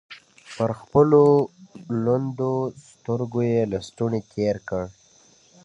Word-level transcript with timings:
پر 0.55 0.69
خپلو 0.81 1.23
لندو 2.03 2.53
سترګو 2.89 3.41
يې 3.51 3.61
لستوڼۍ 3.71 4.21
تېر 4.33 4.55
کړ. 4.69 4.83